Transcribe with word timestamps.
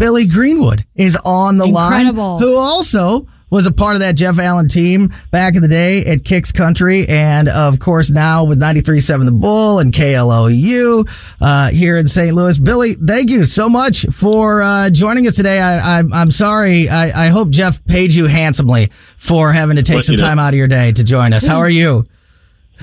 Billy 0.00 0.26
Greenwood 0.26 0.84
is 0.96 1.16
on 1.24 1.58
the 1.58 1.66
Incredible. 1.66 2.32
line, 2.38 2.42
who 2.42 2.56
also 2.56 3.28
was 3.50 3.66
a 3.66 3.72
part 3.72 3.94
of 3.96 4.00
that 4.00 4.14
Jeff 4.14 4.38
Allen 4.38 4.66
team 4.66 5.12
back 5.30 5.56
in 5.56 5.60
the 5.62 5.68
day 5.68 6.04
at 6.06 6.24
Kicks 6.24 6.52
Country, 6.52 7.04
and 7.08 7.48
of 7.50 7.78
course 7.80 8.08
now 8.10 8.44
with 8.44 8.58
93.7 8.60 9.24
The 9.26 9.32
Bull 9.32 9.78
and 9.80 9.92
KLOU 9.92 11.08
uh, 11.42 11.68
here 11.70 11.98
in 11.98 12.06
St. 12.06 12.34
Louis. 12.34 12.58
Billy, 12.58 12.94
thank 12.94 13.28
you 13.28 13.44
so 13.44 13.68
much 13.68 14.06
for 14.12 14.62
uh, 14.62 14.88
joining 14.88 15.26
us 15.26 15.36
today. 15.36 15.60
I, 15.60 15.98
I, 15.98 16.02
I'm 16.14 16.30
sorry. 16.30 16.88
I, 16.88 17.26
I 17.26 17.28
hope 17.28 17.50
Jeff 17.50 17.84
paid 17.84 18.14
you 18.14 18.26
handsomely 18.26 18.90
for 19.18 19.52
having 19.52 19.76
to 19.76 19.82
take 19.82 19.96
Well, 19.96 20.02
some 20.04 20.12
you 20.14 20.18
know- 20.22 20.26
time 20.28 20.38
out 20.38 20.54
of 20.54 20.58
your 20.58 20.68
day 20.68 20.92
to 20.92 21.04
join 21.04 21.32
us. 21.34 21.44
How 21.44 21.58
are 21.58 21.68
you? 21.70 22.06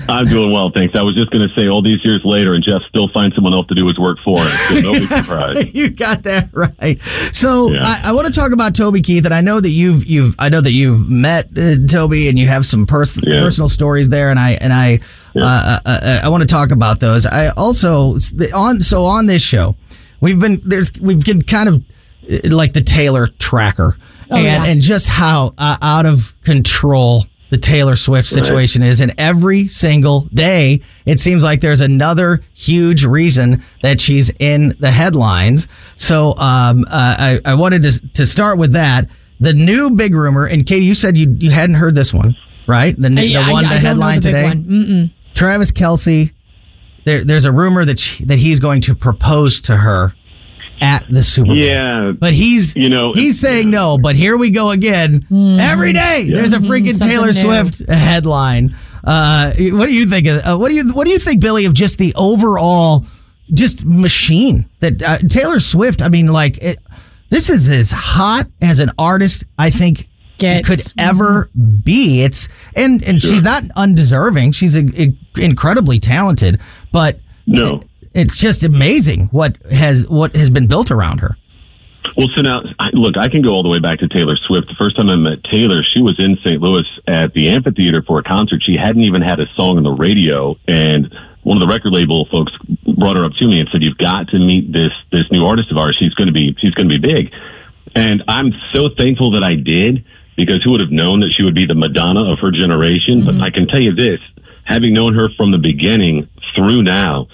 I'm 0.08 0.26
doing 0.26 0.52
well, 0.52 0.70
thanks. 0.70 0.94
I 0.94 1.02
was 1.02 1.14
just 1.16 1.30
going 1.30 1.48
to 1.48 1.54
say, 1.54 1.66
all 1.68 1.82
these 1.82 2.04
years 2.04 2.20
later, 2.24 2.54
and 2.54 2.62
Jeff 2.62 2.82
still 2.88 3.08
finds 3.08 3.34
someone 3.34 3.52
else 3.54 3.66
to 3.68 3.74
do 3.74 3.86
his 3.88 3.98
work 3.98 4.18
for 4.24 4.38
him. 4.38 4.46
So 4.48 4.80
no 4.80 4.92
big 4.92 5.08
surprise. 5.24 5.70
you 5.74 5.90
got 5.90 6.22
that 6.24 6.50
right. 6.52 7.00
So 7.32 7.72
Yeah. 7.72 7.80
I, 7.82 8.00
I 8.10 8.12
want 8.12 8.26
to 8.26 8.32
talk 8.32 8.52
about 8.52 8.74
Toby 8.76 9.00
Keith, 9.00 9.24
and 9.24 9.34
I 9.34 9.40
know 9.40 9.60
that 9.60 9.70
you've 9.70 10.04
you've 10.06 10.34
I 10.38 10.48
know 10.50 10.60
that 10.60 10.72
you've 10.72 11.08
met 11.10 11.48
uh, 11.56 11.76
Toby, 11.88 12.28
and 12.28 12.38
you 12.38 12.46
have 12.48 12.64
some 12.66 12.86
pers- 12.86 13.18
Yeah. 13.26 13.40
personal 13.40 13.68
stories 13.68 14.08
there, 14.08 14.30
and 14.30 14.38
I 14.38 14.52
and 14.60 14.72
I 14.72 15.00
uh, 15.36 15.40
uh, 15.40 15.80
uh, 15.84 16.20
I 16.24 16.28
want 16.28 16.42
to 16.42 16.48
talk 16.48 16.70
about 16.70 17.00
those. 17.00 17.26
I 17.26 17.48
also 17.48 18.16
on 18.54 18.80
so 18.82 19.04
on 19.04 19.26
this 19.26 19.42
show, 19.42 19.74
we've 20.20 20.38
been 20.38 20.60
there's 20.64 20.92
we've 21.00 21.20
been 21.24 21.42
kind 21.42 21.68
of 21.68 21.84
uh, 22.30 22.54
like 22.54 22.72
the 22.72 22.82
Taylor 22.82 23.26
tracker, 23.38 23.96
and 24.30 24.42
yeah. 24.44 24.64
and 24.64 24.80
just 24.80 25.08
how 25.08 25.54
uh, 25.58 25.76
out 25.82 26.06
of 26.06 26.34
control. 26.42 27.24
The 27.50 27.56
Taylor 27.58 27.96
Swift 27.96 28.28
situation 28.28 28.82
is, 28.82 29.00
and 29.00 29.14
every 29.16 29.68
single 29.68 30.22
day 30.34 30.80
it 31.06 31.18
seems 31.18 31.42
like 31.42 31.60
there's 31.62 31.80
another 31.80 32.42
huge 32.52 33.04
reason 33.04 33.62
that 33.82 34.00
she's 34.02 34.30
in 34.38 34.74
the 34.80 34.90
headlines. 34.90 35.66
So 35.96 36.34
um, 36.36 36.84
uh, 36.90 37.16
I, 37.18 37.40
I 37.44 37.54
wanted 37.54 37.82
to 37.84 38.00
to 38.14 38.26
start 38.26 38.58
with 38.58 38.72
that. 38.74 39.08
The 39.40 39.54
new 39.54 39.90
big 39.90 40.14
rumor, 40.14 40.46
and 40.46 40.66
Katie, 40.66 40.84
you 40.84 40.94
said 40.94 41.16
you 41.16 41.34
you 41.38 41.50
hadn't 41.50 41.76
heard 41.76 41.94
this 41.94 42.12
one, 42.12 42.36
right? 42.66 42.94
The, 42.96 43.08
new, 43.08 43.22
I- 43.22 43.46
the 43.46 43.52
one, 43.52 43.64
I 43.64 43.74
the 43.74 43.80
headline 43.80 44.20
the 44.20 44.30
today. 44.32 44.42
Travis 45.34 45.72
Kelce. 45.72 46.32
There, 47.04 47.24
there's 47.24 47.46
a 47.46 47.52
rumor 47.52 47.86
that 47.86 47.98
she, 47.98 48.24
that 48.26 48.38
he's 48.38 48.60
going 48.60 48.82
to 48.82 48.94
propose 48.94 49.62
to 49.62 49.78
her 49.78 50.12
at 50.80 51.04
the 51.10 51.22
Super 51.22 51.48
Bowl. 51.48 51.56
Yeah, 51.56 52.12
But 52.18 52.32
he's 52.34 52.76
You 52.76 52.88
know, 52.88 53.12
he's 53.12 53.38
saying 53.40 53.70
no. 53.70 53.98
But 53.98 54.16
here 54.16 54.36
we 54.36 54.50
go 54.50 54.70
again. 54.70 55.26
Every 55.60 55.92
day 55.92 56.30
there's 56.32 56.52
a 56.52 56.58
freaking 56.58 56.94
Something 56.94 57.08
Taylor 57.08 57.26
new. 57.28 57.32
Swift 57.34 57.88
headline. 57.88 58.74
Uh, 59.04 59.52
what 59.56 59.86
do 59.86 59.94
you 59.94 60.06
think? 60.06 60.26
Of, 60.26 60.42
uh, 60.44 60.56
what 60.58 60.68
do 60.68 60.74
you 60.74 60.92
what 60.92 61.04
do 61.04 61.10
you 61.10 61.18
think, 61.18 61.40
Billy, 61.40 61.64
of 61.64 61.74
just 61.74 61.98
the 61.98 62.12
overall 62.14 63.04
just 63.54 63.84
machine 63.84 64.68
that 64.80 65.02
uh, 65.02 65.18
Taylor 65.28 65.60
Swift? 65.60 66.02
I 66.02 66.08
mean, 66.08 66.26
like 66.26 66.58
it, 66.62 66.78
this 67.30 67.48
is 67.48 67.70
as 67.70 67.90
hot 67.92 68.46
as 68.60 68.80
an 68.80 68.90
artist 68.98 69.44
I 69.58 69.70
think 69.70 70.08
Gets. 70.38 70.68
could 70.68 70.80
ever 70.98 71.48
be. 71.84 72.22
It's 72.22 72.48
and 72.74 73.02
and 73.02 73.22
she's 73.22 73.42
not 73.42 73.64
undeserving. 73.76 74.52
She's 74.52 74.76
a, 74.76 74.84
a- 75.00 75.16
incredibly 75.36 75.98
talented, 76.00 76.60
but 76.92 77.18
no. 77.46 77.82
It's 78.18 78.38
just 78.38 78.64
amazing 78.64 79.28
what 79.32 79.56
has 79.70 80.06
what 80.08 80.34
has 80.34 80.50
been 80.50 80.66
built 80.66 80.90
around 80.90 81.20
her. 81.20 81.36
Well, 82.16 82.28
so 82.34 82.42
now, 82.42 82.62
look, 82.94 83.16
I 83.16 83.28
can 83.28 83.42
go 83.42 83.50
all 83.50 83.62
the 83.62 83.68
way 83.68 83.78
back 83.78 84.00
to 84.00 84.08
Taylor 84.08 84.36
Swift. 84.48 84.66
The 84.66 84.74
first 84.74 84.96
time 84.96 85.08
I 85.08 85.14
met 85.14 85.44
Taylor, 85.44 85.84
she 85.84 86.02
was 86.02 86.18
in 86.18 86.36
St. 86.42 86.60
Louis 86.60 86.82
at 87.06 87.32
the 87.32 87.48
amphitheater 87.48 88.02
for 88.02 88.18
a 88.18 88.24
concert. 88.24 88.60
She 88.66 88.74
hadn't 88.74 89.02
even 89.02 89.22
had 89.22 89.38
a 89.38 89.46
song 89.54 89.76
on 89.76 89.84
the 89.84 89.94
radio, 89.94 90.56
and 90.66 91.14
one 91.44 91.56
of 91.56 91.66
the 91.66 91.72
record 91.72 91.92
label 91.92 92.26
folks 92.30 92.52
brought 92.98 93.16
her 93.16 93.24
up 93.24 93.32
to 93.38 93.46
me 93.46 93.60
and 93.60 93.68
said, 93.70 93.82
"You've 93.82 93.98
got 93.98 94.28
to 94.28 94.38
meet 94.38 94.72
this 94.72 94.90
this 95.12 95.30
new 95.30 95.44
artist 95.46 95.70
of 95.70 95.76
ours. 95.76 95.96
She's 95.98 96.14
going 96.14 96.26
to 96.26 96.32
be 96.32 96.56
she's 96.58 96.74
going 96.74 96.88
to 96.88 96.98
be 96.98 97.06
big." 97.06 97.32
And 97.94 98.22
I'm 98.26 98.52
so 98.74 98.88
thankful 98.96 99.30
that 99.32 99.44
I 99.44 99.54
did 99.54 100.04
because 100.36 100.62
who 100.62 100.72
would 100.72 100.80
have 100.80 100.90
known 100.90 101.20
that 101.20 101.32
she 101.36 101.42
would 101.42 101.54
be 101.54 101.66
the 101.66 101.74
Madonna 101.74 102.32
of 102.32 102.38
her 102.40 102.50
generation? 102.50 103.24
But 103.24 103.34
mm-hmm. 103.34 103.42
I 103.42 103.50
can 103.50 103.66
tell 103.68 103.80
you 103.80 103.94
this, 103.94 104.18
having 104.64 104.92
known 104.92 105.14
her 105.14 105.28
from 105.36 105.52
the 105.52 105.58
beginning 105.58 106.28
through 106.54 106.82
now, 106.82 107.28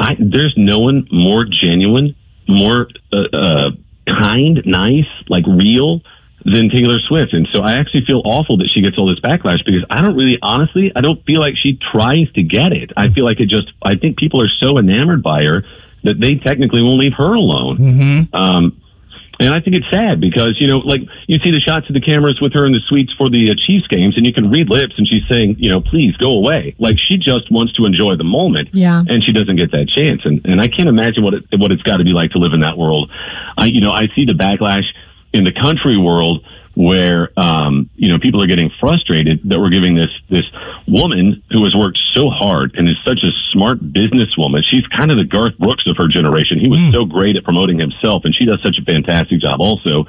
I, 0.00 0.16
there's 0.18 0.54
no 0.56 0.80
one 0.80 1.06
more 1.12 1.44
genuine, 1.44 2.14
more 2.48 2.88
uh, 3.12 3.36
uh, 3.36 3.70
kind, 4.06 4.62
nice, 4.64 5.06
like 5.28 5.44
real 5.46 6.00
than 6.44 6.70
Taylor 6.70 6.98
Swift. 7.08 7.32
And 7.32 7.46
so 7.52 7.62
I 7.62 7.74
actually 7.74 8.04
feel 8.04 8.20
awful 8.24 8.56
that 8.58 8.68
she 8.74 8.82
gets 8.82 8.98
all 8.98 9.08
this 9.08 9.20
backlash 9.20 9.64
because 9.64 9.84
I 9.88 10.00
don't 10.00 10.16
really, 10.16 10.38
honestly, 10.42 10.90
I 10.94 11.00
don't 11.00 11.24
feel 11.24 11.40
like 11.40 11.54
she 11.62 11.78
tries 11.92 12.30
to 12.32 12.42
get 12.42 12.72
it. 12.72 12.90
I 12.96 13.10
feel 13.10 13.24
like 13.24 13.38
it 13.40 13.48
just, 13.48 13.72
I 13.82 13.94
think 13.94 14.16
people 14.16 14.42
are 14.42 14.50
so 14.60 14.78
enamored 14.78 15.22
by 15.22 15.44
her 15.44 15.64
that 16.02 16.18
they 16.20 16.34
technically 16.34 16.82
won't 16.82 16.98
leave 16.98 17.14
her 17.16 17.32
alone. 17.34 17.78
Mm-hmm. 17.78 18.34
Um, 18.34 18.82
and 19.40 19.54
I 19.54 19.60
think 19.60 19.76
it's 19.76 19.90
sad 19.90 20.20
because, 20.20 20.56
you 20.60 20.68
know, 20.68 20.78
like 20.78 21.00
you 21.26 21.38
see 21.38 21.50
the 21.50 21.60
shots 21.60 21.88
of 21.88 21.94
the 21.94 22.00
cameras 22.00 22.38
with 22.40 22.52
her 22.54 22.66
in 22.66 22.72
the 22.72 22.80
suites 22.86 23.12
for 23.16 23.30
the 23.30 23.50
uh, 23.50 23.54
Chiefs 23.66 23.86
games 23.88 24.16
and 24.16 24.26
you 24.26 24.32
can 24.32 24.50
read 24.50 24.68
lips 24.68 24.94
and 24.98 25.08
she's 25.08 25.22
saying, 25.28 25.56
you 25.58 25.70
know, 25.70 25.80
please 25.80 26.16
go 26.16 26.32
away. 26.32 26.76
Like 26.78 26.96
she 26.98 27.16
just 27.16 27.50
wants 27.50 27.72
to 27.74 27.86
enjoy 27.86 28.16
the 28.16 28.24
moment. 28.24 28.70
Yeah. 28.72 29.02
And 29.06 29.24
she 29.24 29.32
doesn't 29.32 29.56
get 29.56 29.72
that 29.72 29.88
chance. 29.88 30.22
And, 30.24 30.44
and 30.44 30.60
I 30.60 30.68
can't 30.68 30.88
imagine 30.88 31.24
what 31.24 31.34
it, 31.34 31.44
what 31.56 31.72
it's 31.72 31.82
got 31.82 31.96
to 31.96 32.04
be 32.04 32.12
like 32.12 32.30
to 32.32 32.38
live 32.38 32.52
in 32.52 32.60
that 32.60 32.76
world. 32.76 33.10
I, 33.56 33.66
you 33.66 33.80
know, 33.80 33.90
I 33.90 34.08
see 34.14 34.24
the 34.26 34.34
backlash 34.34 34.84
in 35.32 35.44
the 35.44 35.52
country 35.52 35.96
world 35.96 36.44
where, 36.74 37.30
um, 37.38 37.90
you 37.96 38.08
know, 38.08 38.18
people 38.18 38.42
are 38.42 38.46
getting 38.46 38.70
frustrated 38.80 39.40
that 39.44 39.58
we're 39.58 39.70
giving 39.70 39.94
this, 39.94 40.10
this 40.30 40.44
woman 40.86 41.42
who 41.50 41.64
has 41.64 41.74
worked 41.74 41.98
so 42.14 42.30
hard 42.30 42.74
and 42.76 42.88
is 42.88 42.96
such 43.04 43.20
a 43.22 43.30
smart 43.52 43.78
businesswoman. 43.80 44.62
She's 44.68 44.86
kind 44.86 45.10
of 45.10 45.18
the 45.18 45.24
Garth 45.24 45.58
Brooks 45.58 45.84
of 45.86 45.96
her 45.96 46.08
generation. 46.08 46.58
He 46.58 46.68
was 46.68 46.80
so 46.92 47.04
great 47.04 47.36
at 47.36 47.44
promoting 47.44 47.78
himself 47.78 48.24
and 48.24 48.34
she 48.34 48.44
does 48.44 48.60
such 48.62 48.78
a 48.80 48.84
fantastic 48.84 49.40
job 49.40 49.60
also. 49.60 50.06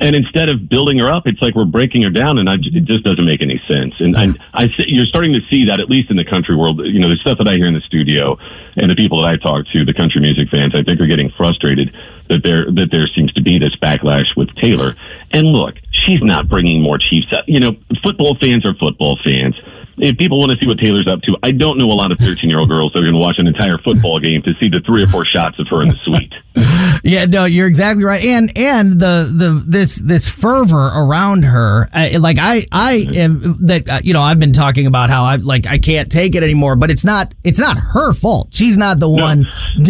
And 0.00 0.16
instead 0.16 0.48
of 0.48 0.68
building 0.68 0.98
her 0.98 1.10
up, 1.12 1.26
it's 1.26 1.40
like 1.40 1.54
we're 1.54 1.64
breaking 1.64 2.02
her 2.02 2.10
down, 2.10 2.38
and 2.38 2.48
I, 2.48 2.54
it 2.54 2.84
just 2.84 3.04
doesn't 3.04 3.24
make 3.24 3.42
any 3.42 3.60
sense. 3.68 3.94
And 4.00 4.16
I, 4.16 4.28
I, 4.52 4.66
see- 4.76 4.88
you're 4.88 5.06
starting 5.06 5.32
to 5.34 5.40
see 5.50 5.66
that 5.66 5.80
at 5.80 5.88
least 5.88 6.10
in 6.10 6.16
the 6.16 6.24
country 6.24 6.56
world. 6.56 6.80
You 6.84 6.98
know, 6.98 7.08
the 7.08 7.16
stuff 7.20 7.38
that 7.38 7.48
I 7.48 7.54
hear 7.54 7.66
in 7.66 7.74
the 7.74 7.84
studio, 7.86 8.36
and 8.76 8.90
the 8.90 8.96
people 8.96 9.22
that 9.22 9.28
I 9.28 9.36
talk 9.36 9.66
to, 9.72 9.84
the 9.84 9.94
country 9.94 10.20
music 10.20 10.48
fans, 10.50 10.74
I 10.74 10.82
think 10.82 11.00
are 11.00 11.06
getting 11.06 11.30
frustrated 11.36 11.94
that 12.28 12.42
there 12.42 12.66
that 12.66 12.88
there 12.90 13.06
seems 13.14 13.32
to 13.34 13.42
be 13.42 13.58
this 13.58 13.76
backlash 13.76 14.34
with 14.36 14.48
Taylor. 14.56 14.94
And 15.32 15.46
look, 15.46 15.76
she's 16.06 16.22
not 16.22 16.48
bringing 16.48 16.82
more 16.82 16.98
Chiefs 16.98 17.32
up. 17.36 17.44
You 17.46 17.60
know, 17.60 17.76
football 18.02 18.36
fans 18.40 18.64
are 18.66 18.74
football 18.74 19.18
fans. 19.24 19.54
If 19.96 20.16
people 20.18 20.38
want 20.38 20.52
to 20.52 20.58
see 20.58 20.66
what 20.66 20.78
Taylor's 20.78 21.06
up 21.06 21.20
to, 21.22 21.36
I 21.42 21.50
don't 21.52 21.78
know 21.78 21.86
a 21.86 21.94
lot 21.94 22.10
of 22.12 22.18
13 22.18 22.50
year 22.50 22.58
old 22.58 22.68
girls 22.68 22.92
that 22.92 22.98
are 22.98 23.02
going 23.02 23.14
to 23.14 23.20
watch 23.20 23.36
an 23.38 23.46
entire 23.46 23.78
football 23.78 24.18
game 24.20 24.42
to 24.42 24.52
see 24.60 24.68
the 24.68 24.80
three 24.84 25.02
or 25.02 25.06
four 25.06 25.24
shots 25.24 25.58
of 25.58 25.68
her 25.68 25.82
in 25.82 25.88
the 25.88 25.96
suite. 26.04 26.32
Yeah, 27.02 27.26
no, 27.26 27.44
you're 27.44 27.66
exactly 27.66 28.04
right. 28.04 28.22
And 28.24 28.50
and 28.56 28.92
the 28.98 29.30
the 29.30 29.62
this 29.66 29.96
this 29.96 30.26
fervor 30.28 30.86
around 30.94 31.44
her, 31.44 31.88
I, 31.92 32.16
like 32.16 32.38
I 32.40 32.66
I 32.72 33.06
am 33.14 33.58
that 33.66 33.88
uh, 33.90 34.00
you 34.02 34.14
know 34.14 34.22
I've 34.22 34.38
been 34.38 34.52
talking 34.52 34.86
about 34.86 35.10
how 35.10 35.24
I 35.24 35.36
like 35.36 35.66
I 35.66 35.76
can't 35.78 36.10
take 36.10 36.34
it 36.34 36.42
anymore. 36.42 36.76
But 36.76 36.90
it's 36.90 37.04
not 37.04 37.34
it's 37.42 37.58
not 37.58 37.76
her 37.76 38.12
fault. 38.14 38.48
She's 38.52 38.76
not 38.78 39.00
the 39.00 39.10
one. 39.10 39.44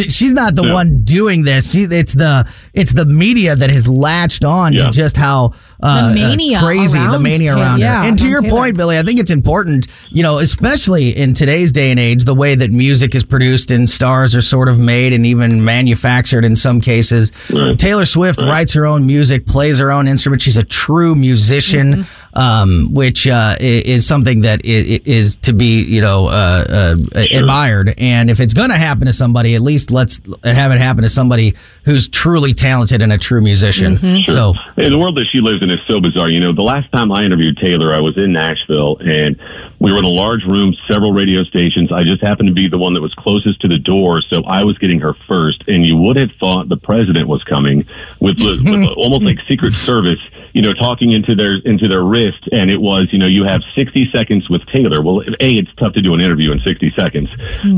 She's 0.08 0.32
not 0.32 0.54
the 0.56 0.62
No. 0.62 0.74
one 0.74 1.04
doing 1.04 1.44
this. 1.44 1.70
She, 1.72 1.82
it's 1.82 2.14
the 2.14 2.50
it's 2.72 2.92
the 2.92 3.04
media 3.04 3.54
that 3.54 3.70
has 3.70 3.86
latched 3.86 4.44
on 4.44 4.72
Yeah. 4.72 4.86
to 4.86 4.90
just 4.90 5.16
how 5.16 5.52
uh, 5.82 6.08
The 6.08 6.14
mania 6.14 6.58
uh, 6.58 6.64
crazy 6.64 6.98
the 6.98 7.04
around 7.04 7.22
mania 7.22 7.48
Taylor. 7.48 7.60
around 7.62 7.80
Yeah, 7.80 8.02
her. 8.02 8.08
And 8.08 8.18
to 8.18 8.28
your 8.28 8.40
Taylor. 8.40 8.56
point, 8.58 8.76
Billy, 8.76 8.98
I 8.98 9.02
think 9.02 9.20
it's 9.20 9.30
important, 9.30 9.86
you 10.10 10.22
know, 10.22 10.38
especially 10.38 11.16
in 11.16 11.34
today's 11.34 11.72
day 11.72 11.90
and 11.90 11.98
age, 12.00 12.24
the 12.24 12.34
way 12.34 12.54
that 12.54 12.70
music 12.70 13.14
is 13.14 13.24
produced 13.24 13.70
and 13.70 13.88
stars 13.88 14.34
are 14.34 14.42
sort 14.42 14.68
of 14.68 14.78
made 14.78 15.12
and 15.12 15.26
even 15.26 15.64
manufactured 15.64 16.44
in 16.44 16.56
some 16.56 16.80
cases. 16.80 17.30
Right. 17.52 17.78
Taylor 17.78 18.04
Swift 18.06 18.40
Right. 18.40 18.48
writes 18.48 18.72
her 18.74 18.86
own 18.86 19.06
music, 19.06 19.46
plays 19.46 19.78
her 19.78 19.90
own 19.90 20.08
instrument. 20.08 20.42
She's 20.42 20.56
a 20.56 20.64
true 20.64 21.14
musician, 21.14 21.94
mm-hmm. 21.96 22.02
Um, 22.34 22.92
which 22.92 23.26
uh, 23.28 23.56
is 23.60 24.06
something 24.06 24.40
that 24.42 24.60
i- 24.64 24.68
i- 24.68 25.00
is 25.04 25.36
to 25.36 25.52
be, 25.52 25.82
you 25.82 26.00
know, 26.00 26.26
uh, 26.26 26.64
uh, 26.68 26.96
admired. 27.42 27.94
And 27.98 28.30
if 28.30 28.40
it's 28.40 28.54
going 28.54 28.70
to 28.70 28.76
happen 28.76 29.06
to 29.06 29.12
somebody, 29.12 29.54
at 29.54 29.62
least 29.62 29.90
let's 29.90 30.20
have 30.42 30.72
it 30.72 30.78
happen 30.78 31.02
to 31.02 31.08
somebody 31.08 31.54
who's 31.84 32.08
truly 32.08 32.52
talented 32.52 33.02
and 33.02 33.12
a 33.12 33.18
true 33.18 33.40
musician. 33.40 33.96
So, 34.26 34.54
And 34.76 34.92
the 34.92 34.98
world 34.98 35.16
that 35.16 35.26
she 35.32 35.40
lives 35.40 35.62
in 35.62 35.70
is 35.70 35.78
so 35.88 36.00
bizarre. 36.00 36.28
You 36.28 36.40
know, 36.40 36.52
the 36.52 36.62
last 36.62 36.90
time 36.92 37.12
I 37.12 37.24
interviewed 37.24 37.56
Taylor, 37.58 37.94
I 37.94 38.00
was 38.00 38.16
in 38.16 38.32
Nashville 38.32 38.96
and 39.00 39.36
we 39.78 39.92
were 39.92 39.98
in 39.98 40.04
a 40.04 40.08
large 40.08 40.44
room, 40.44 40.74
several 40.90 41.12
radio 41.12 41.44
stations. 41.44 41.92
I 41.92 42.04
just 42.04 42.22
happened 42.22 42.48
to 42.48 42.54
be 42.54 42.68
the 42.68 42.78
one 42.78 42.94
that 42.94 43.00
was 43.02 43.12
closest 43.14 43.60
to 43.60 43.68
the 43.68 43.78
door, 43.78 44.22
so 44.22 44.42
I 44.44 44.64
was 44.64 44.78
getting 44.78 44.98
her 45.00 45.14
first. 45.28 45.62
And 45.68 45.84
you 45.84 45.96
would 45.96 46.16
have 46.16 46.30
thought 46.40 46.68
the 46.68 46.76
president 46.76 47.28
was 47.28 47.42
coming 47.44 47.84
with, 48.20 48.38
with 48.40 48.64
almost 48.96 49.22
like 49.22 49.38
Secret 49.46 49.72
Service, 49.74 50.20
you 50.54 50.62
know, 50.62 50.72
talking 50.72 51.10
into 51.10 51.34
their 51.34 51.56
into 51.64 51.88
their 51.88 52.02
wrist. 52.02 52.48
And 52.52 52.70
it 52.70 52.78
was, 52.78 53.08
you 53.12 53.18
know, 53.18 53.26
you 53.26 53.44
have 53.44 53.60
60 53.76 54.08
seconds 54.14 54.48
with 54.48 54.62
Taylor. 54.72 55.02
Well, 55.02 55.20
a, 55.20 55.56
it's 55.56 55.74
tough 55.74 55.92
to 55.94 56.00
do 56.00 56.14
an 56.14 56.20
interview 56.20 56.52
in 56.52 56.60
60 56.60 56.94
seconds. 56.96 57.28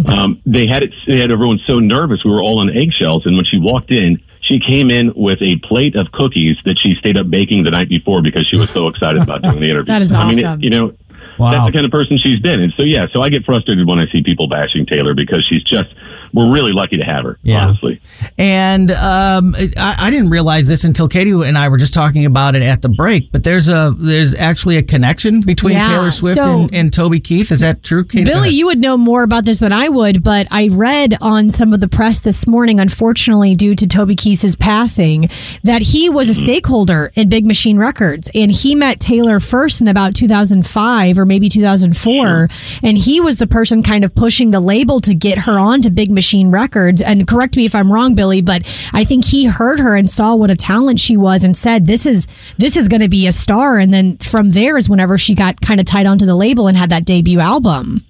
Um, 0.07 0.43
they 0.45 0.67
had 0.67 0.83
it. 0.83 0.93
They 1.09 1.19
had 1.19 1.31
everyone 1.31 1.59
so 1.67 1.81
nervous. 1.81 2.21
We 2.25 2.31
were 2.31 2.43
all 2.43 2.61
on 2.61 2.69
eggshells. 2.69 3.25
And 3.25 3.35
when 3.37 3.47
she 3.47 3.59
walked 3.59 3.91
in, 3.91 4.21
she 4.43 4.61
came 4.61 4.91
in 4.91 5.13
with 5.17 5.41
a 5.41 5.57
plate 5.67 5.97
of 5.97 6.13
cookies 6.13 6.57
that 6.65 6.77
she 6.81 6.95
stayed 7.01 7.17
up 7.17 7.31
baking 7.31 7.65
the 7.65 7.71
night 7.71 7.89
before 7.89 8.23
because 8.23 8.47
she 8.49 8.59
was 8.59 8.71
so 8.71 8.89
excited 8.93 9.23
about 9.23 9.43
doing 9.43 9.61
the 9.61 9.71
interview. 9.71 9.93
That 9.93 10.03
is 10.03 10.13
awesome. 10.13 10.29
I 10.29 10.35
mean, 10.35 10.47
it, 10.47 10.63
you 10.63 10.71
know, 10.71 10.93
Wow. 11.39 11.53
that's 11.53 11.67
the 11.67 11.73
kind 11.73 11.85
of 11.87 11.93
person 11.93 12.19
she's 12.23 12.41
been. 12.41 12.61
And 12.63 12.73
so, 12.77 12.83
yeah, 12.83 13.07
so 13.13 13.21
I 13.23 13.29
get 13.29 13.45
frustrated 13.45 13.87
when 13.87 13.99
I 13.99 14.07
see 14.11 14.23
people 14.23 14.49
bashing 14.49 14.87
Taylor 14.87 15.15
because 15.15 15.47
she's 15.49 15.63
just, 15.65 15.95
we're 16.33 16.51
really 16.53 16.73
lucky 16.73 16.97
to 16.99 17.05
have 17.05 17.25
her. 17.25 17.39
Yeah. 17.43 17.67
Honestly. 17.67 18.01
And 18.39 18.91
um, 18.91 19.55
I, 19.77 19.97
I 19.99 20.11
didn't 20.11 20.31
realize 20.31 20.69
this 20.69 20.85
until 20.85 21.09
Katie 21.09 21.31
and 21.31 21.57
I 21.57 21.69
were 21.69 21.79
just 21.79 21.95
talking 21.95 22.27
about 22.27 22.55
it 22.55 22.63
at 22.63 22.83
the 22.83 22.89
break. 22.89 23.33
But 23.33 23.45
there's 23.45 23.69
a 23.69 23.95
there's 23.97 24.35
actually 24.35 24.77
a 24.77 24.83
connection 24.83 25.41
between 25.41 25.75
Yeah, 25.77 25.85
Taylor 25.85 26.11
Swift 26.11 26.37
so- 26.43 26.61
and, 26.63 26.75
and 26.75 26.93
Toby 26.93 27.21
Keith. 27.21 27.51
Is 27.53 27.61
that 27.61 27.83
true, 27.83 28.05
Katie? 28.05 28.25
Billy, 28.25 28.51
you 28.51 28.67
would 28.67 28.79
know 28.79 28.97
more 28.97 29.23
about 29.23 29.45
this 29.45 29.59
than 29.59 29.73
I 29.73 29.89
would, 29.89 30.23
but 30.23 30.47
I 30.51 30.69
read 30.71 31.17
on 31.21 31.49
some 31.49 31.73
of 31.73 31.81
the 31.81 31.89
press 31.89 32.19
this 32.21 32.47
morning, 32.47 32.81
unfortunately, 32.81 33.55
due 33.55 33.75
to 33.75 33.87
Toby 33.87 34.15
Keith's 34.15 34.57
passing, 34.57 35.29
that 35.63 35.83
he 35.83 36.09
was 36.09 36.29
a 36.29 36.35
stakeholder 36.35 37.13
in 37.15 37.29
Big 37.29 37.47
Machine 37.47 37.79
Records. 37.79 38.31
And 38.35 38.51
he 38.51 38.75
met 38.75 39.01
Taylor 39.01 39.41
first 39.41 39.81
in 39.81 39.89
about 39.89 40.15
2005 40.15 41.19
or 41.19 41.26
maybe 41.27 41.49
2004. 41.49 42.49
And 42.83 42.99
he 42.99 43.21
was 43.21 43.37
the 43.37 43.47
person 43.47 43.83
kind 43.83 44.05
of 44.05 44.15
pushing 44.15 44.51
the 44.51 44.61
label 44.61 45.01
to 45.01 45.15
get 45.15 45.39
her 45.39 45.59
onto 45.59 45.91
Big 45.91 46.11
Machine 46.11 46.51
Records. 46.51 47.03
And 47.03 47.27
correct 47.27 47.57
me 47.57 47.65
if 47.65 47.75
I'm 47.75 47.93
wrong, 47.93 48.15
Billy, 48.15 48.43
but 48.43 48.63
I 48.93 49.05
think 49.05 49.25
he 49.25 49.47
heard 49.47 49.81
her 49.81 49.97
and 49.97 50.09
saw 50.09 50.35
what 50.35 50.51
a 50.51 50.57
talent 50.57 51.01
she 51.01 51.17
was 51.17 51.45
and 51.45 51.57
said, 51.57 51.87
This 51.87 52.07
is 52.07 52.27
this 52.59 52.77
is 52.77 52.89
gonna 52.89 53.09
be 53.09 53.27
a 53.27 53.33
star. 53.33 53.79
And 53.79 53.93
then 53.93 54.17
from 54.19 54.51
there 54.51 54.77
is 54.77 54.89
whenever 54.89 55.19
she 55.19 55.35
got 55.35 55.61
kind 55.61 55.81
of 55.81 55.87
tied 55.87 56.07
onto 56.07 56.27
the 56.27 56.37
label 56.37 56.69
and 56.69 56.77
had 56.77 56.91
that 56.91 57.05
debut 57.05 57.41
album. 57.41 58.05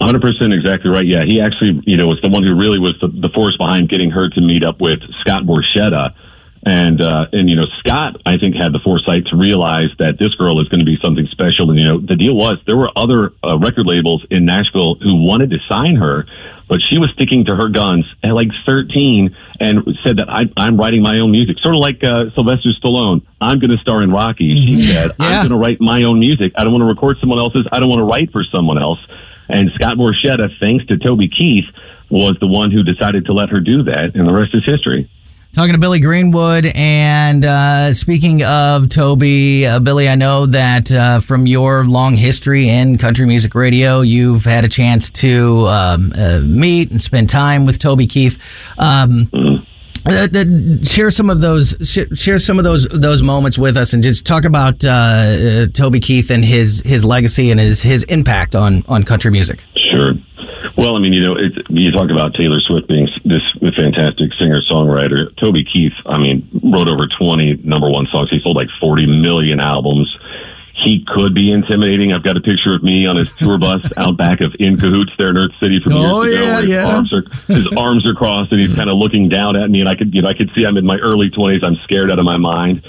100% 0.00 0.52
exactly 0.52 0.90
right. 0.90 1.06
Yeah, 1.06 1.24
he 1.24 1.40
actually, 1.40 1.80
you 1.86 1.96
know, 1.96 2.08
was 2.08 2.20
the 2.20 2.28
one 2.28 2.42
who 2.42 2.54
really 2.54 2.78
was 2.78 2.96
the, 3.00 3.08
the 3.08 3.28
force 3.34 3.56
behind 3.56 3.88
getting 3.88 4.10
her 4.10 4.28
to 4.28 4.40
meet 4.40 4.64
up 4.64 4.80
with 4.80 5.00
Scott 5.20 5.44
Borchetta. 5.44 6.14
And, 6.66 7.00
uh, 7.02 7.26
and, 7.32 7.50
you 7.50 7.56
know, 7.56 7.66
Scott, 7.80 8.16
I 8.24 8.38
think, 8.38 8.56
had 8.56 8.72
the 8.72 8.80
foresight 8.82 9.26
to 9.26 9.36
realize 9.36 9.90
that 9.98 10.16
this 10.18 10.34
girl 10.34 10.62
is 10.62 10.68
going 10.68 10.80
to 10.80 10.86
be 10.86 10.96
something 11.02 11.26
special. 11.30 11.68
And, 11.68 11.78
you 11.78 11.84
know, 11.84 12.00
the 12.00 12.16
deal 12.16 12.34
was 12.34 12.56
there 12.66 12.76
were 12.76 12.90
other 12.96 13.32
uh, 13.44 13.58
record 13.58 13.84
labels 13.84 14.24
in 14.30 14.46
Nashville 14.46 14.94
who 14.96 15.26
wanted 15.26 15.50
to 15.50 15.58
sign 15.68 15.96
her, 15.96 16.24
but 16.66 16.80
she 16.88 16.98
was 16.98 17.10
sticking 17.12 17.44
to 17.46 17.54
her 17.54 17.68
guns 17.68 18.06
at 18.22 18.32
like 18.32 18.48
13 18.64 19.36
and 19.60 19.84
said 20.02 20.16
that 20.16 20.30
I, 20.30 20.44
I'm 20.56 20.78
writing 20.80 21.02
my 21.02 21.18
own 21.18 21.32
music, 21.32 21.58
sort 21.60 21.74
of 21.74 21.80
like 21.80 22.02
uh, 22.02 22.32
Sylvester 22.34 22.70
Stallone. 22.82 23.20
I'm 23.42 23.58
going 23.58 23.70
to 23.70 23.78
star 23.78 24.02
in 24.02 24.10
Rocky. 24.10 24.56
She 24.56 24.80
said, 24.88 25.12
Yeah. 25.20 25.26
I'm 25.26 25.48
going 25.48 25.52
to 25.52 25.60
write 25.60 25.82
my 25.82 26.04
own 26.04 26.18
music. 26.18 26.52
I 26.56 26.64
don't 26.64 26.72
want 26.72 26.80
to 26.80 26.88
record 26.88 27.18
someone 27.20 27.40
else's. 27.40 27.68
I 27.70 27.78
don't 27.78 27.90
want 27.90 28.00
to 28.00 28.08
write 28.08 28.32
for 28.32 28.42
someone 28.50 28.80
else. 28.80 29.00
And 29.50 29.70
Scott 29.74 29.98
Borchetta, 29.98 30.48
thanks 30.58 30.86
to 30.86 30.96
Toby 30.96 31.28
Keith, 31.28 31.68
was 32.08 32.36
the 32.40 32.46
one 32.46 32.70
who 32.70 32.82
decided 32.82 33.26
to 33.26 33.34
let 33.34 33.50
her 33.50 33.60
do 33.60 33.82
that, 33.84 34.12
and 34.14 34.26
the 34.26 34.32
rest 34.32 34.54
is 34.54 34.64
history. 34.64 35.10
Talking 35.54 35.74
to 35.74 35.78
Billy 35.78 36.00
Greenwood, 36.00 36.66
and 36.74 37.44
uh, 37.44 37.92
speaking 37.92 38.42
of 38.42 38.88
Toby, 38.88 39.64
uh, 39.64 39.78
Billy, 39.78 40.08
I 40.08 40.16
know 40.16 40.46
that 40.46 40.90
uh, 40.90 41.20
from 41.20 41.46
your 41.46 41.84
long 41.84 42.16
history 42.16 42.68
in 42.68 42.98
country 42.98 43.24
music 43.24 43.54
radio, 43.54 44.00
you've 44.00 44.44
had 44.44 44.64
a 44.64 44.68
chance 44.68 45.10
to 45.10 45.68
um, 45.68 46.12
uh, 46.18 46.40
meet 46.40 46.90
and 46.90 47.00
spend 47.00 47.30
time 47.30 47.66
with 47.66 47.78
Toby 47.78 48.08
Keith. 48.08 48.36
Um, 48.78 49.30
uh, 50.04 50.26
uh, 50.34 50.44
share 50.82 51.12
some 51.12 51.30
of 51.30 51.40
those 51.40 51.76
sh- 51.84 52.18
share 52.18 52.40
some 52.40 52.58
of 52.58 52.64
those 52.64 52.88
those 52.88 53.22
moments 53.22 53.56
with 53.56 53.76
us, 53.76 53.92
and 53.92 54.02
just 54.02 54.24
talk 54.24 54.44
about 54.44 54.80
Toby 54.80 56.00
Keith 56.00 56.32
and 56.32 56.44
his 56.44 56.82
his 56.84 57.04
legacy 57.04 57.52
and 57.52 57.60
his 57.60 57.80
his 57.80 58.02
impact 58.04 58.56
on 58.56 58.82
on 58.88 59.04
country 59.04 59.30
music. 59.30 59.64
Sure. 59.76 60.14
Well, 60.84 60.96
I 60.96 60.98
mean, 60.98 61.14
you 61.14 61.22
know, 61.22 61.32
it, 61.32 61.52
you 61.70 61.90
talk 61.92 62.10
about 62.10 62.34
Taylor 62.34 62.60
Swift 62.60 62.88
being 62.88 63.08
this 63.24 63.40
fantastic 63.74 64.28
singer 64.38 64.60
songwriter. 64.70 65.34
Toby 65.40 65.64
Keith, 65.64 65.94
I 66.04 66.18
mean, 66.18 66.46
wrote 66.62 66.88
over 66.88 67.08
20 67.08 67.62
number 67.64 67.88
one 67.88 68.06
songs. 68.12 68.28
He 68.28 68.38
sold 68.42 68.56
like 68.56 68.68
40 68.80 69.06
million 69.06 69.60
albums. 69.60 70.14
He 70.84 71.02
could 71.08 71.34
be 71.34 71.50
intimidating. 71.52 72.12
I've 72.12 72.22
got 72.22 72.36
a 72.36 72.40
picture 72.42 72.74
of 72.74 72.82
me 72.82 73.06
on 73.06 73.16
his 73.16 73.34
tour 73.36 73.56
bus 73.56 73.80
out 73.96 74.18
back 74.18 74.42
of 74.42 74.54
In 74.58 74.76
Cahoots 74.76 75.12
there 75.16 75.30
in 75.30 75.38
Earth 75.38 75.52
City 75.58 75.80
from 75.82 75.94
Oh, 75.94 76.22
years 76.24 76.34
ago. 76.36 76.44
yeah, 76.44 76.60
his 76.60 76.68
yeah. 76.68 76.84
Arms 76.94 77.12
are, 77.14 77.24
his 77.48 77.66
arms 77.78 78.06
are 78.06 78.12
crossed 78.14 78.52
and 78.52 78.60
he's 78.60 78.74
kind 78.74 78.90
of 78.90 78.98
looking 78.98 79.30
down 79.30 79.56
at 79.56 79.70
me, 79.70 79.80
and 79.80 79.88
I 79.88 79.94
could, 79.94 80.12
you 80.12 80.20
know, 80.20 80.28
I 80.28 80.34
could 80.34 80.50
see 80.54 80.66
I'm 80.66 80.76
in 80.76 80.84
my 80.84 80.98
early 80.98 81.30
20s. 81.30 81.64
I'm 81.64 81.76
scared 81.84 82.10
out 82.10 82.18
of 82.18 82.26
my 82.26 82.36
mind 82.36 82.82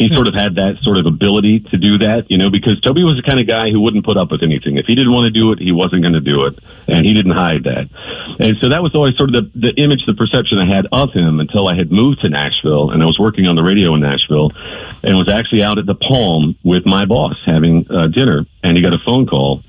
he 0.00 0.08
sort 0.08 0.26
of 0.26 0.32
had 0.32 0.56
that 0.56 0.80
sort 0.80 0.96
of 0.96 1.04
ability 1.04 1.60
to 1.68 1.76
do 1.76 2.00
that, 2.00 2.24
you 2.32 2.40
know, 2.40 2.48
because 2.48 2.80
Toby 2.80 3.04
was 3.04 3.20
the 3.20 3.26
kind 3.28 3.36
of 3.36 3.44
guy 3.44 3.68
who 3.68 3.84
wouldn't 3.84 4.00
put 4.00 4.16
up 4.16 4.32
with 4.32 4.40
anything. 4.40 4.80
If 4.80 4.88
he 4.88 4.96
didn't 4.96 5.12
want 5.12 5.28
to 5.28 5.34
do 5.34 5.52
it, 5.52 5.60
he 5.60 5.76
wasn't 5.76 6.00
going 6.00 6.16
to 6.16 6.24
do 6.24 6.48
it, 6.48 6.56
and 6.88 7.04
he 7.04 7.12
didn't 7.12 7.36
hide 7.36 7.68
that. 7.68 7.84
And 8.40 8.56
so 8.64 8.72
that 8.72 8.80
was 8.80 8.96
always 8.96 9.12
sort 9.20 9.28
of 9.28 9.36
the, 9.36 9.44
the 9.52 9.76
image, 9.76 10.08
the 10.08 10.16
perception 10.16 10.56
I 10.56 10.64
had 10.64 10.88
of 10.88 11.12
him 11.12 11.36
until 11.36 11.68
I 11.68 11.76
had 11.76 11.92
moved 11.92 12.24
to 12.24 12.32
Nashville 12.32 12.96
and 12.96 13.04
I 13.04 13.06
was 13.06 13.20
working 13.20 13.44
on 13.44 13.60
the 13.60 13.62
radio 13.62 13.92
in 13.92 14.00
Nashville 14.00 14.56
and 15.04 15.20
was 15.20 15.28
actually 15.28 15.60
out 15.62 15.76
at 15.76 15.84
the 15.84 16.00
Palm 16.00 16.56
with 16.64 16.88
my 16.88 17.04
boss 17.04 17.36
having 17.44 17.84
uh, 17.92 18.08
dinner, 18.08 18.48
and 18.64 18.80
he 18.80 18.82
got 18.82 18.96
a 18.96 19.04
phone 19.04 19.28
call. 19.28 19.60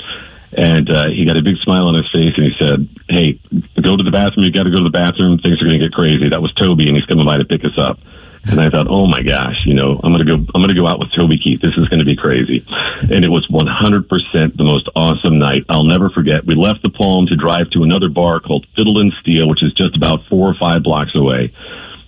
And 0.51 0.91
uh, 0.91 1.07
he 1.07 1.23
got 1.23 1.39
a 1.39 1.41
big 1.41 1.55
smile 1.63 1.87
on 1.87 1.95
his 1.95 2.07
face, 2.11 2.35
and 2.35 2.43
he 2.43 2.51
said, 2.59 2.83
"Hey, 3.07 3.39
go 3.79 3.95
to 3.95 4.03
the 4.03 4.11
bathroom. 4.11 4.43
You 4.43 4.51
got 4.51 4.67
to 4.67 4.69
go 4.69 4.83
to 4.83 4.83
the 4.83 4.91
bathroom. 4.91 5.39
Things 5.39 5.55
are 5.61 5.63
going 5.63 5.79
to 5.79 5.87
get 5.87 5.95
crazy." 5.95 6.27
That 6.27 6.43
was 6.43 6.51
Toby, 6.59 6.91
and 6.91 6.95
he's 6.99 7.07
coming 7.07 7.23
by 7.23 7.39
to 7.39 7.47
pick 7.47 7.63
us 7.63 7.79
up. 7.79 8.03
And 8.45 8.59
I 8.59 8.69
thought, 8.69 8.87
oh 8.89 9.05
my 9.05 9.21
gosh, 9.21 9.65
you 9.65 9.73
know, 9.75 9.99
I'm 10.03 10.11
gonna 10.11 10.25
go, 10.25 10.33
I'm 10.33 10.61
gonna 10.61 10.73
go 10.73 10.87
out 10.87 10.99
with 10.99 11.13
Toby 11.15 11.37
Keith. 11.37 11.61
This 11.61 11.77
is 11.77 11.87
gonna 11.89 12.05
be 12.05 12.15
crazy. 12.15 12.65
And 13.01 13.23
it 13.23 13.29
was 13.29 13.47
100% 13.47 14.57
the 14.57 14.63
most 14.63 14.89
awesome 14.95 15.37
night. 15.37 15.65
I'll 15.69 15.83
never 15.83 16.09
forget. 16.09 16.45
We 16.45 16.55
left 16.55 16.81
the 16.81 16.89
Palm 16.89 17.27
to 17.27 17.35
drive 17.35 17.69
to 17.71 17.83
another 17.83 18.09
bar 18.09 18.39
called 18.39 18.65
Fiddle 18.75 18.99
and 18.99 19.13
Steel, 19.21 19.47
which 19.47 19.63
is 19.63 19.73
just 19.73 19.95
about 19.95 20.25
four 20.27 20.49
or 20.49 20.55
five 20.59 20.81
blocks 20.81 21.15
away. 21.15 21.53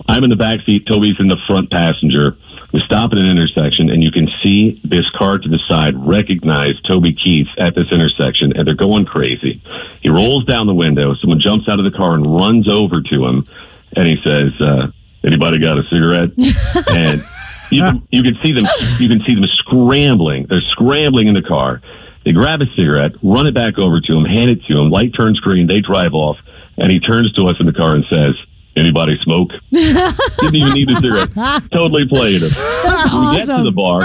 I'm 0.07 0.23
in 0.23 0.29
the 0.29 0.35
back 0.35 0.59
seat. 0.65 0.87
Toby's 0.87 1.19
in 1.19 1.27
the 1.27 1.37
front 1.47 1.71
passenger. 1.71 2.35
We 2.73 2.81
stop 2.85 3.11
at 3.11 3.19
an 3.19 3.29
intersection, 3.29 3.91
and 3.91 4.01
you 4.01 4.11
can 4.11 4.27
see 4.41 4.81
this 4.83 5.05
car 5.15 5.37
to 5.37 5.47
the 5.47 5.59
side 5.69 5.93
recognize 5.95 6.73
Toby 6.81 7.13
Keith 7.13 7.47
at 7.59 7.75
this 7.75 7.91
intersection, 7.91 8.57
and 8.57 8.65
they're 8.67 8.73
going 8.73 9.05
crazy. 9.05 9.61
He 10.01 10.09
rolls 10.09 10.45
down 10.45 10.65
the 10.65 10.73
window. 10.73 11.13
Someone 11.21 11.39
jumps 11.39 11.69
out 11.69 11.79
of 11.79 11.85
the 11.85 11.95
car 11.95 12.15
and 12.15 12.25
runs 12.25 12.67
over 12.67 13.01
to 13.01 13.25
him, 13.25 13.45
and 13.95 14.07
he 14.07 14.17
says, 14.23 14.59
uh, 14.59 14.87
"Anybody 15.25 15.59
got 15.59 15.77
a 15.77 15.83
cigarette?" 15.89 16.29
and 16.91 17.23
you 17.71 17.79
can, 17.79 18.07
you 18.11 18.23
can 18.23 18.37
see 18.43 18.51
them. 18.53 18.67
You 18.99 19.07
can 19.09 19.21
see 19.21 19.35
them 19.35 19.45
scrambling. 19.59 20.47
They're 20.49 20.61
scrambling 20.71 21.27
in 21.27 21.33
the 21.33 21.41
car. 21.41 21.81
They 22.25 22.31
grab 22.31 22.61
a 22.61 22.65
cigarette, 22.75 23.11
run 23.21 23.47
it 23.47 23.53
back 23.53 23.77
over 23.77 23.99
to 23.99 24.13
him, 24.13 24.25
hand 24.25 24.49
it 24.49 24.63
to 24.65 24.77
him. 24.77 24.89
Light 24.89 25.11
turns 25.15 25.39
green. 25.39 25.67
They 25.67 25.81
drive 25.81 26.13
off, 26.13 26.37
and 26.77 26.89
he 26.89 26.99
turns 26.99 27.33
to 27.33 27.47
us 27.47 27.55
in 27.59 27.65
the 27.65 27.73
car 27.73 27.95
and 27.95 28.05
says, 28.09 28.35
"Anybody 28.77 29.17
smoke?" 29.23 29.49
Didn't 29.71 30.55
even 30.55 30.73
need 30.73 30.89
a 30.89 30.95
cigarette. 30.95 31.29
Totally 31.71 32.07
played 32.07 32.41
him. 32.43 32.51
We 32.51 33.37
get 33.37 33.47
to 33.47 33.63
the 33.63 33.73
bar. 33.75 34.01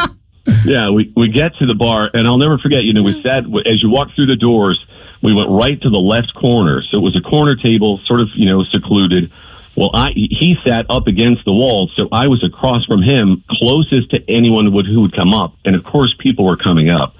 Yeah, 0.64 0.90
we, 0.90 1.12
we 1.14 1.28
get 1.28 1.54
to 1.56 1.66
the 1.66 1.74
bar, 1.74 2.10
and 2.14 2.26
I'll 2.26 2.38
never 2.38 2.56
forget, 2.58 2.82
you 2.82 2.94
know, 2.94 3.02
we 3.02 3.22
sat, 3.22 3.44
as 3.66 3.82
you 3.82 3.90
walk 3.90 4.08
through 4.16 4.26
the 4.26 4.36
doors, 4.36 4.82
we 5.22 5.34
went 5.34 5.50
right 5.50 5.80
to 5.82 5.90
the 5.90 5.98
left 5.98 6.32
corner. 6.34 6.82
So 6.90 6.96
it 6.96 7.02
was 7.02 7.16
a 7.16 7.20
corner 7.20 7.54
table, 7.54 8.00
sort 8.06 8.20
of, 8.20 8.28
you 8.34 8.46
know, 8.46 8.64
secluded. 8.64 9.30
Well, 9.78 9.90
I, 9.94 10.10
he 10.14 10.56
sat 10.66 10.86
up 10.90 11.06
against 11.06 11.44
the 11.44 11.52
wall, 11.52 11.88
so 11.94 12.08
I 12.10 12.26
was 12.26 12.42
across 12.42 12.84
from 12.84 13.00
him, 13.00 13.44
closest 13.48 14.10
to 14.10 14.18
anyone 14.28 14.64
who 14.66 14.72
would, 14.72 14.86
who 14.86 15.02
would 15.02 15.14
come 15.14 15.32
up. 15.32 15.54
And 15.64 15.76
of 15.76 15.84
course, 15.84 16.12
people 16.18 16.44
were 16.44 16.56
coming 16.56 16.90
up. 16.90 17.14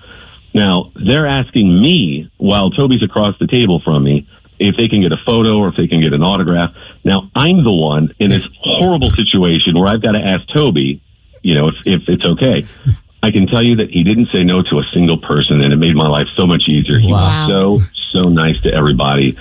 Now, 0.55 0.91
they're 0.97 1.27
asking 1.29 1.81
me, 1.81 2.29
while 2.39 2.71
Toby's 2.71 3.03
across 3.05 3.39
the 3.39 3.47
table 3.47 3.81
from 3.85 4.03
me, 4.03 4.27
if 4.59 4.77
they 4.77 4.89
can 4.89 5.03
get 5.03 5.13
a 5.13 5.19
photo 5.25 5.59
or 5.59 5.69
if 5.69 5.77
they 5.77 5.87
can 5.87 6.01
get 6.01 6.13
an 6.13 6.25
autograph. 6.25 6.75
Now, 7.05 7.31
I'm 7.37 7.63
the 7.63 7.73
one 7.73 8.13
in 8.19 8.31
this 8.31 8.45
horrible 8.61 9.11
situation 9.11 9.79
where 9.79 9.87
I've 9.87 10.03
got 10.03 10.13
to 10.13 10.19
ask 10.19 10.43
Toby, 10.53 11.01
you 11.43 11.55
know, 11.55 11.69
if, 11.69 11.75
if 11.85 12.03
it's 12.09 12.25
okay. 12.25 12.67
I 13.23 13.31
can 13.31 13.47
tell 13.47 13.63
you 13.63 13.77
that 13.77 13.91
he 13.91 14.03
didn't 14.05 14.29
say 14.33 14.45
no 14.45 14.63
to 14.63 14.79
a 14.79 14.85
single 14.95 15.19
person, 15.19 15.61
and 15.61 15.73
it 15.73 15.77
made 15.77 15.95
my 15.95 16.09
life 16.09 16.27
so 16.37 16.47
much 16.47 16.63
easier. 16.69 16.99
He 16.99 17.13
Wow. 17.13 17.49
was 17.75 17.83
so, 18.13 18.21
so 18.23 18.29
nice 18.29 18.61
to 18.63 18.73
everybody. 18.73 19.37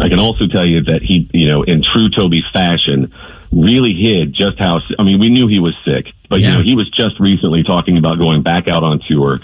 I 0.00 0.08
can 0.08 0.18
also 0.20 0.46
tell 0.46 0.66
you 0.66 0.82
that 0.84 1.02
he, 1.02 1.28
you 1.32 1.48
know, 1.48 1.62
in 1.62 1.82
true 1.82 2.08
Toby 2.10 2.42
fashion, 2.52 3.12
really 3.52 3.92
hid 3.94 4.32
just 4.34 4.58
how, 4.58 4.80
I 4.98 5.02
mean, 5.02 5.20
we 5.20 5.28
knew 5.28 5.46
he 5.48 5.58
was 5.58 5.74
sick, 5.84 6.06
but, 6.28 6.40
Yeah. 6.40 6.48
you 6.50 6.54
know, 6.58 6.62
he 6.64 6.74
was 6.74 6.88
just 6.90 7.18
recently 7.20 7.62
talking 7.62 7.98
about 7.98 8.18
going 8.18 8.42
back 8.42 8.68
out 8.68 8.82
on 8.82 9.00
tour. 9.08 9.40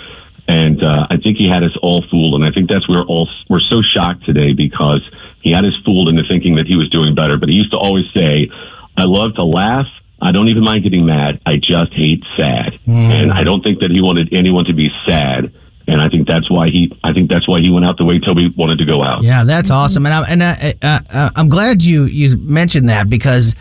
And 0.48 0.80
uh, 0.82 1.08
I 1.10 1.16
think 1.16 1.38
he 1.38 1.48
had 1.48 1.64
us 1.64 1.76
all 1.82 2.04
fooled, 2.08 2.34
and 2.40 2.44
I 2.44 2.52
think 2.54 2.70
that's 2.70 2.88
where 2.88 3.02
all 3.02 3.28
we're 3.48 3.58
so 3.68 3.82
shocked 3.82 4.24
today 4.24 4.52
because 4.52 5.02
he 5.42 5.50
had 5.50 5.64
us 5.64 5.72
fooled 5.84 6.08
into 6.08 6.22
thinking 6.28 6.54
that 6.54 6.66
he 6.68 6.76
was 6.76 6.88
doing 6.88 7.16
better. 7.16 7.36
But 7.36 7.48
he 7.48 7.56
used 7.56 7.72
to 7.72 7.76
always 7.76 8.04
say, 8.14 8.48
"I 8.96 9.04
love 9.06 9.34
to 9.34 9.44
laugh. 9.44 9.86
I 10.22 10.30
don't 10.30 10.46
even 10.46 10.62
mind 10.62 10.84
getting 10.84 11.04
mad. 11.04 11.40
I 11.44 11.56
just 11.56 11.92
hate 11.94 12.22
sad." 12.36 12.78
And 12.86 13.32
I 13.32 13.42
don't 13.42 13.60
think 13.60 13.80
that 13.80 13.90
he 13.90 14.00
wanted 14.00 14.32
anyone 14.32 14.66
to 14.66 14.72
be 14.72 14.88
sad. 15.04 15.50
And 15.88 16.00
I 16.02 16.08
think 16.08 16.26
that's 16.26 16.50
why 16.50 16.66
he. 16.68 16.90
I 17.04 17.12
think 17.12 17.30
that's 17.30 17.46
why 17.48 17.60
he 17.60 17.70
went 17.70 17.84
out 17.86 17.96
the 17.96 18.04
way 18.04 18.18
Toby 18.18 18.52
wanted 18.56 18.78
to 18.78 18.84
go 18.84 19.02
out. 19.04 19.22
Yeah, 19.22 19.44
that's 19.44 19.70
awesome, 19.70 20.04
and 20.06 20.14
I'm 20.14 20.24
and 20.28 20.42
I, 20.42 20.74
uh, 20.82 21.00
uh, 21.10 21.30
I'm 21.36 21.48
glad 21.48 21.82
you 21.84 22.04
you 22.06 22.36
mentioned 22.36 22.88
that 22.88 23.08
because 23.08 23.54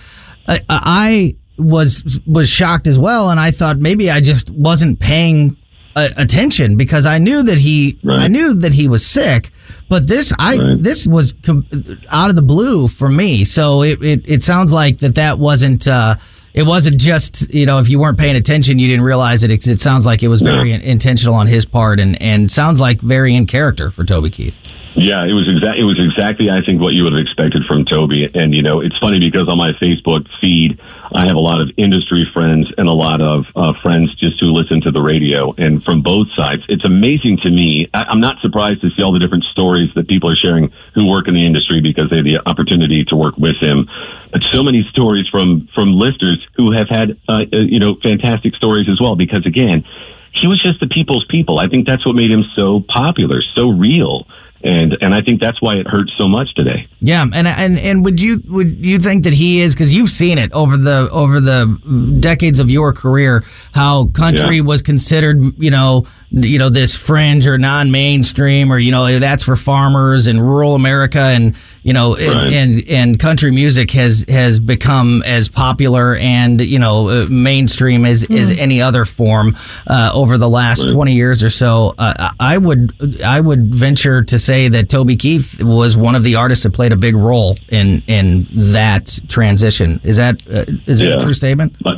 I, 0.48 0.60
I 0.70 1.36
was 1.58 2.20
was 2.25 2.50
shocked 2.50 2.88
as 2.88 2.98
well, 2.98 3.29
and 3.29 3.39
I 3.39 3.51
thought 3.51 3.77
maybe 3.77 4.10
I 4.10 4.22
just 4.22 4.50
wasn't 4.50 5.00
paying 5.00 5.55
uh, 5.96 6.10
attention 6.17 6.77
because 6.77 7.05
I 7.05 7.20
knew 7.20 7.44
that 7.44 7.60
he 7.60 8.00
Right. 8.03 8.22
I 8.22 8.27
knew 8.27 8.55
that 8.55 8.74
he 8.74 8.88
was 8.88 9.05
sick, 9.05 9.51
but 9.88 10.08
this 10.08 10.34
I 10.39 10.58
Right. 10.58 10.82
this 10.82 11.05
was 11.05 11.32
com- 11.44 11.65
out 12.10 12.29
of 12.32 12.36
the 12.36 12.41
blue 12.41 12.88
for 12.88 13.08
me. 13.08 13.44
So 13.46 13.84
it, 13.84 14.01
it 14.01 14.22
it 14.25 14.44
sounds 14.44 14.72
like 14.72 14.98
that 15.00 15.13
that 15.15 15.38
wasn't. 15.38 15.88
Uh, 15.88 16.15
it 16.55 16.63
wasn't 16.65 16.97
just 17.00 17.53
you 17.53 17.65
know 17.65 17.77
if 17.79 17.89
you 17.89 18.00
weren't 18.00 18.17
paying 18.17 18.35
attention 18.35 18.79
you 18.79 18.88
didn't 18.88 19.03
realize 19.05 19.43
it. 19.43 19.51
It, 19.51 19.67
it 19.67 19.79
sounds 19.79 20.05
like 20.05 20.24
it 20.24 20.29
was 20.29 20.41
No. 20.41 20.51
very 20.55 20.71
intentional 20.71 21.35
on 21.35 21.47
his 21.47 21.65
part 21.65 22.00
and 22.00 22.19
and 22.21 22.50
sounds 22.50 22.79
like 22.79 23.01
very 23.01 23.35
in 23.35 23.45
character 23.45 23.91
for 23.91 24.03
Toby 24.03 24.29
Keith. 24.29 24.57
Yeah, 24.95 25.27
it 25.27 25.35
was 25.35 25.43
exactly 25.51 25.83
it 25.83 25.83
was 25.83 25.99
exactly 25.99 26.47
I 26.49 26.63
think 26.63 26.79
what 26.79 26.95
you 26.95 27.03
would 27.03 27.11
have 27.11 27.19
expected 27.19 27.67
from 27.67 27.83
Toby. 27.83 28.31
And 28.31 28.55
you 28.55 28.63
know, 28.63 28.79
it's 28.79 28.97
funny 28.97 29.19
because 29.19 29.51
on 29.51 29.57
my 29.57 29.75
Facebook 29.75 30.23
feed, 30.39 30.79
I 31.11 31.27
have 31.27 31.35
a 31.35 31.43
lot 31.43 31.59
of 31.59 31.69
industry 31.75 32.23
friends 32.31 32.71
and 32.77 32.87
a 32.87 32.95
lot 32.95 33.19
of 33.19 33.43
uh, 33.59 33.73
friends 33.83 34.15
just 34.15 34.39
who 34.39 34.55
listen 34.55 34.79
to 34.87 34.91
the 34.91 35.01
radio, 35.01 35.51
and 35.57 35.83
from 35.83 36.01
both 36.01 36.27
sides, 36.35 36.63
it's 36.69 36.85
amazing 36.85 37.43
to 37.43 37.49
me. 37.51 37.89
I, 37.93 38.03
I'm 38.07 38.21
not 38.21 38.39
surprised 38.39 38.81
to 38.81 38.89
see 38.95 39.03
all 39.03 39.11
the 39.11 39.19
different 39.19 39.43
stories 39.51 39.91
that 39.95 40.07
people 40.07 40.31
are 40.31 40.39
sharing 40.39 40.71
who 40.95 41.05
work 41.05 41.27
in 41.27 41.33
the 41.33 41.45
industry 41.45 41.81
because 41.83 42.09
they 42.09 42.23
have 42.23 42.25
the 42.25 42.39
opportunity 42.47 43.03
to 43.11 43.15
work 43.17 43.35
with 43.35 43.59
him. 43.59 43.89
But 44.31 44.43
so 44.43 44.63
many 44.63 44.87
stories 44.91 45.27
from 45.27 45.67
from 45.75 45.91
listeners 45.91 46.39
who 46.55 46.71
have 46.71 46.87
had 46.87 47.19
uh, 47.27 47.43
uh, 47.51 47.67
you 47.67 47.79
know 47.79 47.99
fantastic 48.01 48.55
stories 48.55 48.87
as 48.87 49.01
well. 49.01 49.17
Because 49.17 49.45
again, 49.45 49.83
he 50.31 50.47
was 50.47 50.63
just 50.63 50.79
the 50.79 50.87
people's 50.87 51.25
people. 51.27 51.59
I 51.59 51.67
think 51.67 51.85
that's 51.85 52.05
what 52.05 52.15
made 52.15 52.31
him 52.31 52.45
so 52.55 52.79
popular, 52.79 53.43
so 53.55 53.67
real 53.69 54.25
and 54.63 54.97
and 55.01 55.13
I 55.13 55.21
think 55.21 55.39
that's 55.39 55.62
why 55.62 55.75
it 55.75 55.88
hurts 55.88 56.13
so 56.17 56.27
much 56.27 56.53
today. 56.55 56.88
Yeah, 57.00 57.21
and 57.21 57.47
and 57.47 57.77
and 57.77 58.03
would 58.03 58.21
you 58.21 58.39
would 58.47 58.83
you 58.83 58.97
think 58.97 59.24
that 59.25 59.33
he 59.33 59.62
is 59.62 59.75
because 59.75 59.93
you've 59.93 60.09
seen 60.09 60.38
it 60.38 60.51
over 60.53 60.77
the 60.77 61.09
over 61.12 61.39
the 61.39 62.17
decades 62.19 62.59
of 62.59 62.71
your 62.71 62.93
career 62.93 63.43
how 63.74 64.05
country 64.07 64.57
yeah. 64.57 64.63
was 64.63 64.81
considered 64.81 65.53
you 65.57 65.71
know 65.71 66.05
you 66.35 66.59
know 66.59 66.69
this 66.69 66.95
fringe 66.95 67.47
or 67.47 67.57
non-mainstream 67.57 68.71
or 68.71 68.77
you 68.77 68.91
know 68.91 69.19
that's 69.19 69.43
for 69.43 69.55
farmers 69.55 70.27
in 70.27 70.39
rural 70.39 70.75
America 70.75 71.19
and 71.19 71.55
you 71.83 71.93
know 71.93 72.15
and, 72.15 72.33
right. 72.33 72.53
and, 72.53 72.89
and 72.89 73.19
country 73.19 73.51
music 73.51 73.91
has 73.91 74.25
has 74.27 74.59
become 74.59 75.23
as 75.25 75.47
popular 75.47 76.15
and 76.17 76.59
you 76.59 76.77
know 76.77 77.07
uh, 77.09 77.25
mainstream 77.29 78.05
as 78.05 78.25
mm. 78.25 78.37
as 78.37 78.51
any 78.51 78.81
other 78.81 79.05
form 79.05 79.55
uh, 79.87 80.11
over 80.13 80.37
the 80.37 80.49
last 80.49 80.83
right. 80.83 80.93
20 80.93 81.13
years 81.13 81.41
or 81.41 81.49
so 81.49 81.93
uh, 81.97 82.31
I 82.37 82.57
would 82.57 83.21
I 83.23 83.39
would 83.39 83.73
venture 83.73 84.21
to 84.23 84.37
say 84.37 84.67
that 84.67 84.89
Toby 84.89 85.15
Keith 85.15 85.63
was 85.63 85.95
one 85.95 86.15
of 86.15 86.23
the 86.23 86.35
artists 86.35 86.63
that 86.63 86.73
played 86.73 86.91
a 86.91 86.97
big 86.97 87.15
role 87.15 87.57
in 87.69 88.03
in 88.07 88.47
that 88.51 89.19
transition 89.29 90.01
is 90.03 90.17
that 90.17 90.41
uh, 90.49 90.65
is 90.85 91.01
yeah. 91.01 91.11
that 91.11 91.21
a 91.21 91.23
true 91.23 91.33
statement 91.33 91.77
but 91.81 91.95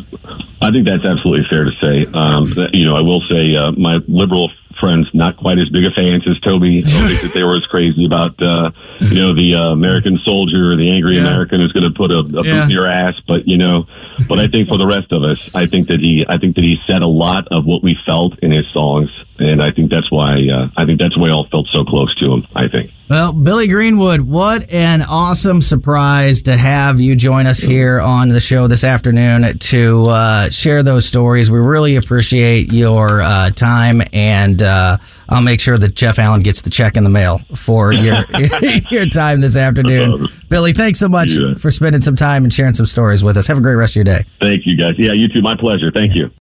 I 0.62 0.72
think 0.72 0.86
that's 0.86 1.06
absolutely 1.06 1.48
fair 1.50 1.66
to 1.66 1.72
say. 1.80 2.06
Um, 2.14 2.54
you 2.74 2.86
know, 2.86 2.96
I 2.96 3.02
will 3.02 3.22
say 3.30 3.56
uh, 3.56 3.72
my 3.74 4.00
liberal 4.08 4.52
friends 4.80 5.08
not 5.14 5.38
quite 5.38 5.58
as 5.60 5.70
big 5.70 5.86
a 5.86 5.92
fans 5.92 6.28
as 6.28 6.40
Toby. 6.42 6.84
I 6.86 6.90
don't 6.90 7.08
think 7.08 7.22
that 7.22 7.34
they 7.34 7.44
were 7.44 7.56
as 7.56 7.66
crazy 7.66 8.06
about 8.06 8.42
uh, 8.42 8.72
you 9.00 9.22
know 9.22 9.34
the 9.34 9.56
uh, 9.56 9.72
American 9.74 10.20
soldier 10.24 10.72
or 10.72 10.78
the 10.78 10.90
angry 10.90 11.16
yeah. 11.16 11.22
American 11.22 11.60
who's 11.60 11.72
going 11.72 11.92
to 11.92 11.96
put 11.96 12.12
a, 12.12 12.20
a 12.20 12.44
yeah. 12.44 12.62
boot 12.62 12.64
in 12.64 12.70
your 12.70 12.88
ass. 12.88 13.16
But 13.28 13.48
you 13.48 13.58
know, 13.58 13.86
but 14.28 14.40
I 14.40 14.48
think 14.48 14.68
for 14.68 14.78
the 14.78 14.88
rest 14.88 15.12
of 15.12 15.24
us, 15.24 15.56
I 15.56 15.66
think 15.66 15.88
that 15.88 16.00
he 16.00 16.26
I 16.28 16.38
think 16.38 16.56
that 16.56 16.64
he 16.64 16.80
said 16.88 17.02
a 17.02 17.08
lot 17.08 17.48
of 17.52 17.66
what 17.66 17.84
we 17.84 17.98
felt 18.06 18.40
in 18.40 18.52
his 18.52 18.66
songs, 18.74 19.10
and 19.40 19.62
I 19.62 19.72
think 19.72 19.92
that's 19.92 20.12
why 20.12 20.38
uh, 20.48 20.70
I 20.78 20.86
think 20.86 21.00
that's 21.00 21.18
why 21.18 21.26
we 21.26 21.32
all 21.32 21.48
felt 21.50 21.68
so 21.72 21.84
close 21.84 22.14
to 22.20 22.34
him. 22.34 22.48
I 22.56 22.68
think. 22.68 22.92
Well, 23.10 23.32
Billy 23.32 23.70
Greenwood, 23.70 24.20
what 24.20 24.70
an 24.70 25.02
awesome 25.02 25.62
surprise 25.62 26.42
to 26.44 26.58
have 26.58 27.00
you 27.00 27.16
join 27.16 27.48
us 27.48 27.60
here 27.60 28.02
on 28.02 28.28
the 28.28 28.42
show 28.42 28.68
this 28.68 28.84
afternoon 28.84 29.60
to 29.60 30.04
uh, 30.04 30.50
share 30.50 30.84
those 30.84 31.06
stories. 31.06 31.50
We 31.50 31.60
really 31.60 31.96
appreciate 31.96 32.74
your 32.74 33.22
uh, 33.22 33.52
time, 33.52 34.02
and 34.12 34.62
uh, 34.68 34.98
I'll 35.30 35.42
make 35.42 35.60
sure 35.60 35.78
that 35.78 35.96
Jeff 35.96 36.20
Allen 36.20 36.42
gets 36.42 36.62
the 36.62 36.70
check 36.70 36.96
in 36.98 37.04
the 37.04 37.10
mail 37.10 37.40
for 37.56 37.92
your 37.94 38.24
your 38.92 39.06
time 39.08 39.42
this 39.42 39.56
afternoon. 39.56 40.28
Billy, 40.50 40.74
thanks 40.74 41.00
so 41.00 41.10
much 41.10 41.32
yeah. 41.32 41.54
for 41.56 41.72
spending 41.72 42.02
some 42.02 42.16
time 42.16 42.44
and 42.44 42.54
sharing 42.54 42.74
some 42.74 42.86
stories 42.86 43.24
with 43.24 43.38
us. 43.38 43.48
Have 43.48 43.58
a 43.58 43.62
great 43.62 43.76
rest 43.76 43.94
of 43.94 43.96
your 43.98 44.06
day. 44.06 44.26
Thank 44.40 44.66
you, 44.66 44.78
guys. 44.78 44.96
Yeah, 44.98 45.14
you 45.14 45.28
too. 45.28 45.42
My 45.42 45.56
pleasure. 45.56 45.92
Thank 45.92 46.16
you. 46.16 46.30